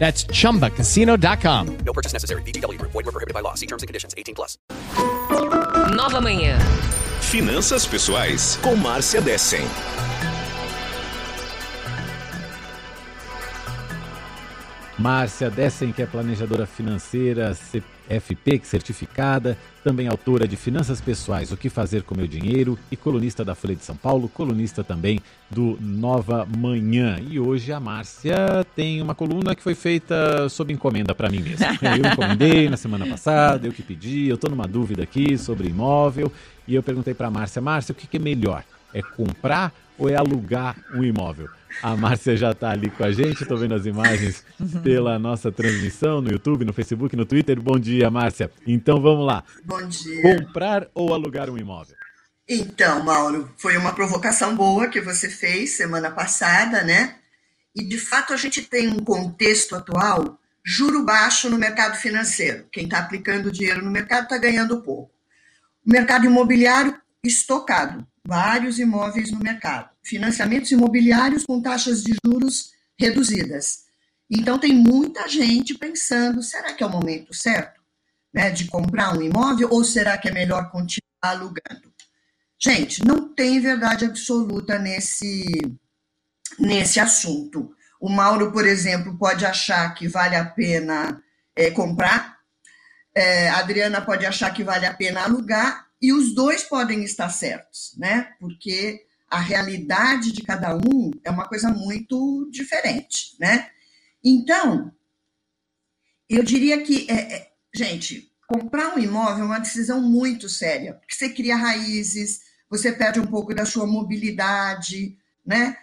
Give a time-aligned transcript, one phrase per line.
[0.00, 1.76] That's chumbacasino.com.
[1.84, 2.42] No purchase necessary.
[2.42, 2.92] VGW Group.
[2.92, 3.54] Void were prohibited by law.
[3.54, 4.14] See terms and conditions.
[4.16, 4.56] 18 plus.
[5.94, 6.58] Nova Manhã.
[7.20, 9.62] Finanças Pessoais com Márcia Dessen.
[15.00, 21.70] Márcia Dessen, que é planejadora financeira CFP certificada, também autora de Finanças Pessoais, O que
[21.70, 25.18] Fazer com Meu Dinheiro e colunista da Folha de São Paulo, colunista também
[25.50, 27.18] do Nova Manhã.
[27.18, 31.64] E hoje a Márcia tem uma coluna que foi feita sob encomenda para mim mesmo.
[31.80, 36.30] Eu encomendei na semana passada, eu que pedi, eu estou numa dúvida aqui sobre imóvel
[36.68, 38.64] e eu perguntei para a Márcia, Márcia, o que, que é melhor?
[38.92, 41.48] É comprar ou é alugar um imóvel?
[41.82, 44.44] A Márcia já está ali com a gente, estou vendo as imagens
[44.82, 47.60] pela nossa transmissão no YouTube, no Facebook, no Twitter.
[47.60, 48.50] Bom dia, Márcia.
[48.66, 49.44] Então vamos lá.
[49.64, 50.22] Bom dia.
[50.22, 51.94] Comprar ou alugar um imóvel?
[52.48, 57.16] Então, Mauro, foi uma provocação boa que você fez semana passada, né?
[57.76, 62.66] E de fato a gente tem um contexto atual, juro baixo no mercado financeiro.
[62.72, 65.12] Quem está aplicando dinheiro no mercado está ganhando pouco.
[65.86, 73.86] O mercado imobiliário estocado, vários imóveis no mercado financiamentos imobiliários com taxas de juros reduzidas.
[74.30, 77.80] Então, tem muita gente pensando: será que é o momento certo
[78.32, 81.92] né, de comprar um imóvel ou será que é melhor continuar alugando?
[82.56, 85.44] Gente, não tem verdade absoluta nesse,
[86.56, 87.74] nesse assunto.
[88.00, 91.20] O Mauro, por exemplo, pode achar que vale a pena
[91.56, 92.38] é, comprar,
[93.12, 97.28] é, a Adriana pode achar que vale a pena alugar, e os dois podem estar
[97.28, 98.32] certos, né?
[98.40, 103.70] Porque a realidade de cada um é uma coisa muito diferente, né?
[104.24, 104.92] Então,
[106.28, 111.14] eu diria que, é, é, gente, comprar um imóvel é uma decisão muito séria, porque
[111.14, 115.76] você cria raízes, você perde um pouco da sua mobilidade, né?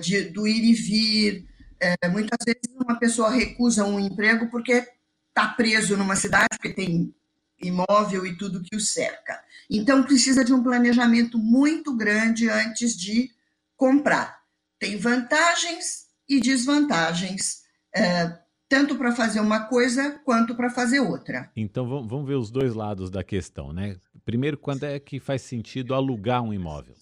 [0.00, 1.46] De, do ir e vir.
[1.78, 4.84] É, muitas vezes uma pessoa recusa um emprego porque
[5.28, 7.14] está preso numa cidade, porque tem
[7.62, 9.42] imóvel e tudo que o cerca.
[9.68, 13.30] Então, precisa de um planejamento muito grande antes de
[13.76, 14.40] comprar.
[14.78, 17.62] Tem vantagens e desvantagens,
[17.94, 18.38] é,
[18.68, 21.50] tanto para fazer uma coisa quanto para fazer outra.
[21.56, 23.96] Então, vamos ver os dois lados da questão, né?
[24.24, 26.94] Primeiro, quando é que faz sentido alugar um imóvel?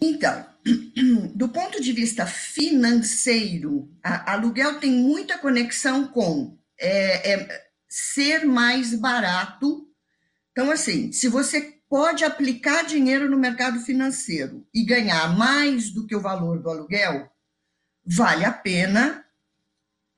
[0.00, 0.44] Então,
[1.34, 7.61] do ponto de vista financeiro, aluguel tem muita conexão com é, é,
[7.92, 9.86] ser mais barato.
[10.50, 16.16] Então, assim, se você pode aplicar dinheiro no mercado financeiro e ganhar mais do que
[16.16, 17.30] o valor do aluguel,
[18.02, 19.22] vale a pena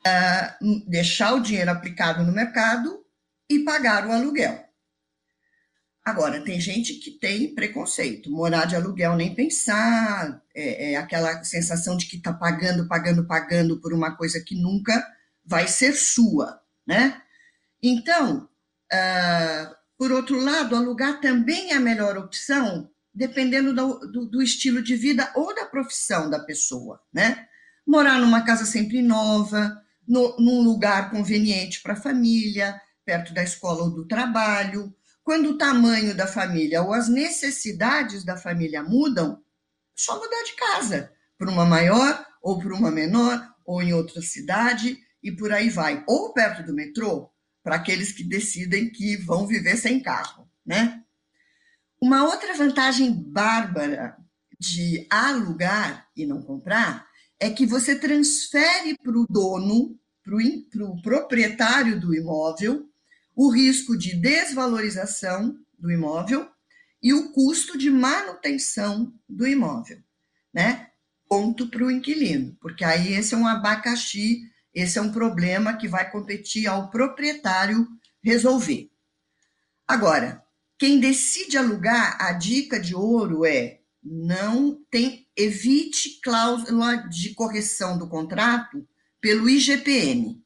[0.06, 3.04] uh, deixar o dinheiro aplicado no mercado
[3.50, 4.64] e pagar o aluguel.
[6.04, 11.96] Agora, tem gente que tem preconceito, morar de aluguel nem pensar, é, é aquela sensação
[11.96, 15.04] de que está pagando, pagando, pagando por uma coisa que nunca
[15.44, 17.20] vai ser sua, né?
[17.86, 18.48] Então,
[18.90, 24.82] uh, por outro lado, alugar também é a melhor opção, dependendo do, do, do, estilo
[24.82, 27.46] de vida ou da profissão da pessoa, né?
[27.86, 29.78] Morar numa casa sempre nova,
[30.08, 34.90] no, num lugar conveniente para a família, perto da escola ou do trabalho.
[35.22, 39.42] Quando o tamanho da família ou as necessidades da família mudam,
[39.94, 44.96] só mudar de casa para uma maior ou para uma menor ou em outra cidade
[45.22, 46.02] e por aí vai.
[46.08, 47.33] Ou perto do metrô,
[47.64, 51.02] para aqueles que decidem que vão viver sem carro, né?
[51.98, 54.18] Uma outra vantagem bárbara
[54.60, 57.08] de alugar e não comprar
[57.40, 62.86] é que você transfere para o dono, para o proprietário do imóvel,
[63.34, 66.46] o risco de desvalorização do imóvel
[67.02, 70.02] e o custo de manutenção do imóvel,
[70.52, 70.90] né?
[71.26, 74.42] Ponto para o inquilino, porque aí esse é um abacaxi
[74.74, 77.86] esse é um problema que vai competir ao proprietário
[78.22, 78.90] resolver.
[79.86, 80.42] Agora,
[80.78, 88.08] quem decide alugar, a dica de ouro é não tem evite cláusula de correção do
[88.08, 88.86] contrato
[89.20, 90.42] pelo IGPM.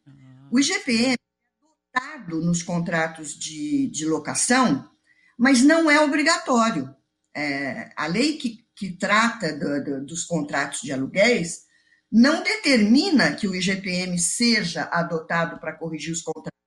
[0.50, 4.88] O IGPM é adotado nos contratos de, de locação,
[5.36, 6.94] mas não é obrigatório.
[7.34, 11.67] É, a lei que, que trata do, do, dos contratos de aluguéis
[12.10, 16.58] não determina que o IGPM seja adotado para corrigir os contratos.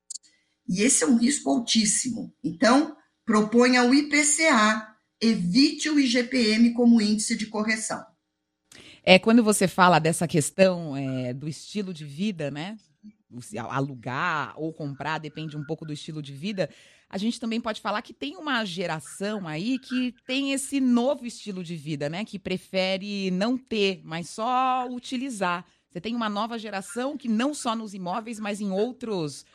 [0.68, 2.34] E esse é um risco altíssimo.
[2.44, 2.96] Então,
[3.26, 4.88] proponha o IPCA,
[5.20, 8.06] evite o IGPM como índice de correção.
[9.04, 12.78] É quando você fala dessa questão é, do estilo de vida, né?
[13.70, 16.70] Alugar ou comprar depende um pouco do estilo de vida.
[17.10, 21.64] A gente também pode falar que tem uma geração aí que tem esse novo estilo
[21.64, 22.24] de vida, né?
[22.24, 25.66] Que prefere não ter, mas só utilizar.
[25.90, 29.46] Você tem uma nova geração que não só nos imóveis, mas em outros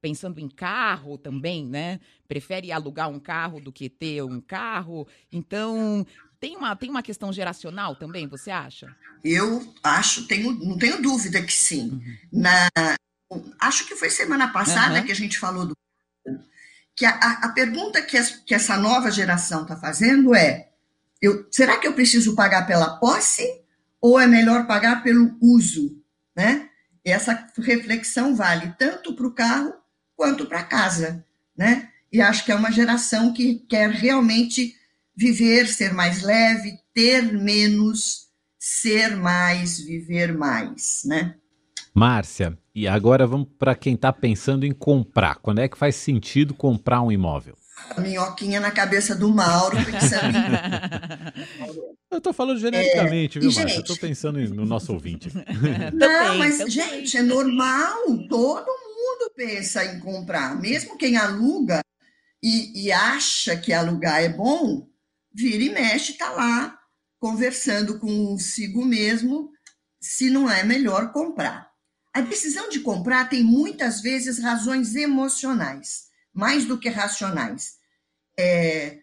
[0.00, 2.00] pensando em carro também, né?
[2.26, 5.06] Prefere alugar um carro do que ter um carro.
[5.30, 6.04] Então,
[6.40, 8.88] tem uma, tem uma questão geracional também, você acha?
[9.22, 11.90] Eu acho, tenho, não tenho dúvida que sim.
[11.90, 12.16] Uhum.
[12.40, 12.68] Na,
[13.60, 15.04] acho que foi semana passada uhum.
[15.04, 15.76] que a gente falou do
[16.96, 20.68] que a, a pergunta que, as, que, essa nova geração está fazendo é:
[21.20, 23.46] eu, será que eu preciso pagar pela posse
[24.00, 25.98] ou é melhor pagar pelo uso?
[26.36, 26.68] Né?
[27.04, 29.72] Essa reflexão vale tanto para o carro
[30.14, 31.24] quanto para a casa.
[31.56, 31.88] Né?
[32.12, 34.76] E acho que é uma geração que quer realmente
[35.16, 38.28] viver, ser mais leve, ter menos,
[38.58, 41.02] ser mais, viver mais.
[41.04, 41.34] Né?
[41.94, 45.36] Márcia, e agora vamos para quem está pensando em comprar.
[45.36, 47.56] Quando é que faz sentido comprar um imóvel?
[47.96, 51.90] A minhoquinha na cabeça do Mauro pensando em...
[52.10, 53.76] Eu estou falando genericamente, é, viu, Márcia?
[53.76, 55.30] Eu estou pensando no nosso ouvinte.
[55.94, 58.02] Não, mas, gente, é normal.
[58.28, 60.60] Todo mundo pensa em comprar.
[60.60, 61.80] Mesmo quem aluga
[62.42, 64.88] e, e acha que alugar é bom,
[65.32, 66.78] vira e mexe, está lá
[67.18, 69.50] conversando consigo mesmo
[70.00, 71.70] se não é melhor comprar.
[72.12, 77.78] A decisão de comprar tem muitas vezes razões emocionais, mais do que racionais.
[78.38, 79.00] É,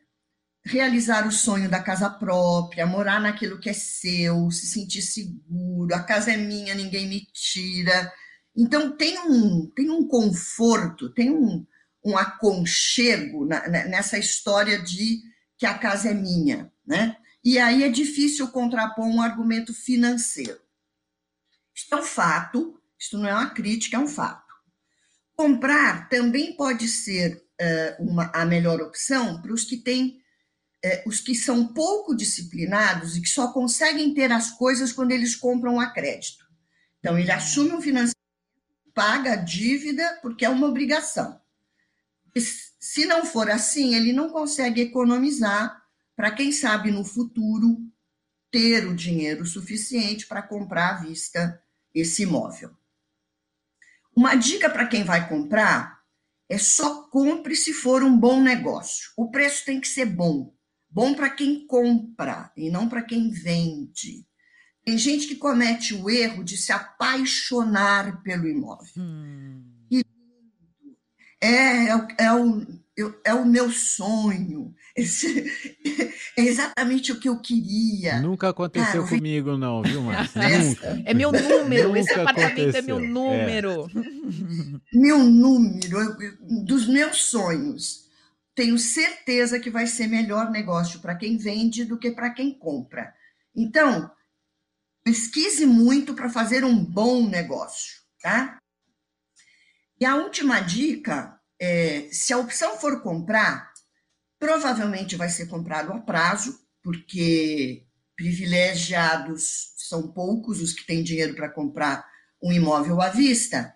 [0.65, 6.03] realizar o sonho da casa própria, morar naquilo que é seu, se sentir seguro, a
[6.03, 8.11] casa é minha, ninguém me tira.
[8.55, 11.65] Então tem um, tem um conforto, tem um,
[12.03, 15.21] um aconchego na, nessa história de
[15.57, 17.17] que a casa é minha, né?
[17.43, 20.59] E aí é difícil contrapor um argumento financeiro.
[21.73, 24.53] Isto é um fato, isto não é uma crítica, é um fato.
[25.35, 30.19] Comprar também pode ser uh, uma, a melhor opção para os que têm,
[30.83, 35.35] uh, os que são pouco disciplinados e que só conseguem ter as coisas quando eles
[35.35, 36.45] compram a crédito.
[36.99, 38.17] Então, ele assume um financiamento,
[38.93, 41.39] paga a dívida, porque é uma obrigação.
[42.35, 42.41] E,
[42.79, 45.81] se não for assim, ele não consegue economizar
[46.15, 47.77] para, quem sabe, no futuro,
[48.51, 51.61] ter o dinheiro suficiente para comprar à vista
[51.93, 52.71] esse imóvel.
[54.15, 56.01] Uma dica para quem vai comprar
[56.49, 59.11] é só compre se for um bom negócio.
[59.17, 60.55] O preço tem que ser bom.
[60.89, 64.25] Bom para quem compra e não para quem vende.
[64.83, 68.93] Tem gente que comete o erro de se apaixonar pelo imóvel.
[68.97, 69.76] Hum.
[71.41, 72.65] É, é, é, o,
[73.23, 74.73] é o meu sonho.
[74.97, 75.45] Esse,
[76.35, 78.19] é exatamente o que eu queria.
[78.19, 79.59] Nunca aconteceu Cara, comigo, vi...
[79.59, 80.41] não, viu, Márcia?
[80.57, 81.03] Nunca.
[81.05, 82.79] É meu número, esse apartamento aconteceu.
[82.79, 83.87] é meu número.
[83.95, 84.17] É.
[84.97, 86.17] Meu número,
[86.65, 88.07] dos meus sonhos.
[88.55, 93.13] Tenho certeza que vai ser melhor negócio para quem vende do que para quem compra.
[93.55, 94.09] Então,
[95.03, 98.57] pesquise muito para fazer um bom negócio, tá?
[99.99, 103.71] E a última dica é, se a opção for comprar,
[104.39, 107.83] provavelmente vai ser comprado a prazo, porque
[108.15, 112.05] privilegiados são poucos os que têm dinheiro para comprar
[112.41, 113.73] um imóvel à vista.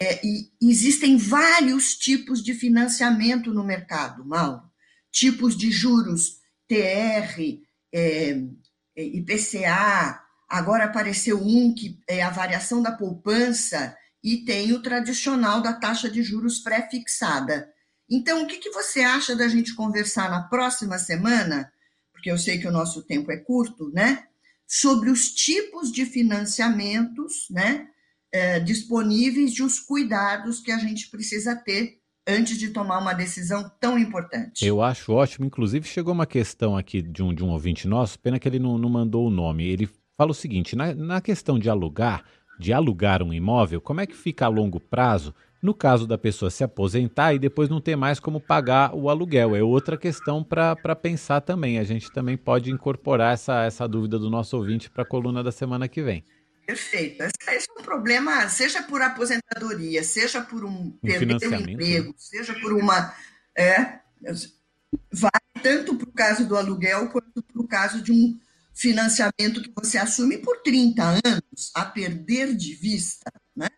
[0.00, 4.62] É, e existem vários tipos de financiamento no mercado, Mauro.
[5.10, 6.38] Tipos de juros,
[6.68, 7.40] TR,
[7.92, 8.40] é,
[8.96, 13.96] é IPCA, agora apareceu um que é a variação da poupança,
[14.28, 17.72] e tem o tradicional da taxa de juros pré-fixada.
[18.10, 21.72] Então, o que, que você acha da gente conversar na próxima semana,
[22.12, 24.24] porque eu sei que o nosso tempo é curto, né?
[24.66, 27.88] Sobre os tipos de financiamentos né,
[28.30, 33.70] é, disponíveis e os cuidados que a gente precisa ter antes de tomar uma decisão
[33.80, 34.62] tão importante.
[34.66, 35.46] Eu acho ótimo.
[35.46, 38.76] Inclusive, chegou uma questão aqui de um, de um ouvinte nosso, pena que ele não,
[38.76, 39.66] não mandou o nome.
[39.66, 42.22] Ele fala o seguinte: na, na questão de alugar,
[42.58, 46.50] de alugar um imóvel, como é que fica a longo prazo No caso da pessoa
[46.50, 50.94] se aposentar e depois não ter mais como pagar o aluguel, é outra questão para
[50.94, 51.78] pensar também.
[51.78, 55.50] A gente também pode incorporar essa, essa dúvida do nosso ouvinte para a coluna da
[55.50, 56.24] semana que vem.
[56.64, 57.22] Perfeito.
[57.22, 62.14] Esse é um problema, seja por aposentadoria, seja por um, Um perder o financiamento, emprego,
[62.16, 63.14] seja por uma.
[63.56, 63.98] É,
[65.10, 68.38] vale tanto para o caso do aluguel quanto para o caso de um
[68.78, 73.30] financiamento que você assume por 30 anos, a perder de vista.
[73.56, 73.68] Né?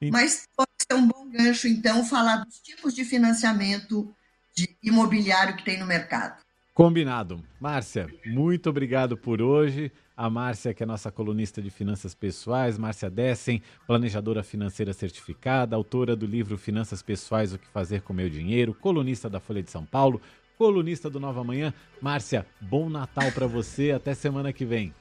[0.00, 4.14] E- Mas pode ser um bom gancho, então, falar dos tipos de financiamento
[4.54, 6.42] de imobiliário que tem no mercado.
[6.74, 7.42] Combinado.
[7.60, 9.90] Márcia, muito obrigado por hoje.
[10.16, 16.14] A Márcia, que é nossa colunista de finanças pessoais, Márcia Dessen, planejadora financeira certificada, autora
[16.14, 19.84] do livro Finanças Pessoais: O que Fazer com Meu Dinheiro, colunista da Folha de São
[19.84, 20.20] Paulo,
[20.56, 21.72] colunista do Nova Manhã.
[22.00, 23.92] Márcia, bom Natal para você.
[23.92, 24.94] Até semana que vem.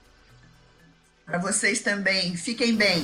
[1.25, 3.03] Para vocês também, fiquem bem.